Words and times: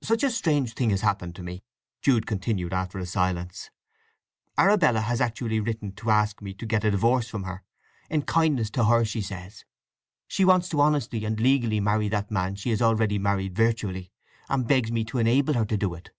"Such 0.00 0.22
a 0.24 0.30
strange 0.30 0.72
thing 0.72 0.88
has 0.88 1.02
happened 1.02 1.34
to 1.36 1.42
me," 1.42 1.62
Jude 2.00 2.26
continued 2.26 2.72
after 2.72 2.98
a 2.98 3.04
silence. 3.04 3.68
"Arabella 4.56 5.00
has 5.02 5.20
actually 5.20 5.60
written 5.60 5.92
to 5.96 6.08
ask 6.10 6.40
me 6.40 6.54
to 6.54 6.64
get 6.64 6.84
a 6.84 6.90
divorce 6.90 7.28
from 7.28 7.42
her—in 7.42 8.22
kindness 8.22 8.70
to 8.70 8.86
her, 8.86 9.04
she 9.04 9.20
says. 9.20 9.66
She 10.26 10.46
wants 10.46 10.70
to 10.70 10.80
honestly 10.80 11.22
and 11.26 11.38
legally 11.38 11.80
marry 11.80 12.08
that 12.08 12.30
man 12.30 12.54
she 12.54 12.70
has 12.70 12.80
already 12.80 13.18
married 13.18 13.54
virtually; 13.54 14.10
and 14.48 14.66
begs 14.66 14.90
me 14.90 15.04
to 15.04 15.18
enable 15.18 15.52
her 15.52 15.66
to 15.66 15.76
do 15.76 15.92
it." 15.92 16.12